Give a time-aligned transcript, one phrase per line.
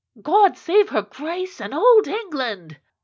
[0.19, 2.79] "God save her Grace and old England!"